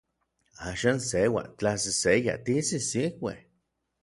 [0.69, 3.39] Axan seua, tlaseseya, tisisikuej.